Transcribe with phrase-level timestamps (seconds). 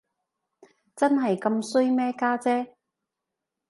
[0.95, 2.75] 真係咁衰咩，家姐？